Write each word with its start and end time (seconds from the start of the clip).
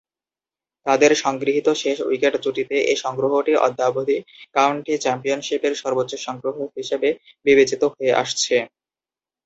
তাদের 0.85 1.11
সংগৃহীত 1.23 1.67
শেষ 1.81 1.97
উইকেট 2.01 2.33
জুটিতে 2.43 2.77
এ 2.85 3.03
সংগ্রহটি 3.03 3.53
অদ্যাবধি 3.65 4.17
কাউন্টি 4.55 4.93
চ্যাম্পিয়নশীপের 4.97 5.73
সর্বোচ্চ 5.81 6.11
সংগ্রহ 6.27 6.55
হিসেবে 6.77 7.09
বিবেচিত 7.45 7.81
হয়ে 7.93 8.11
আসছে। 8.21 8.55